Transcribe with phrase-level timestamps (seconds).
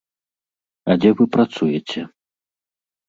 [0.93, 2.01] А дзе вы працуеце?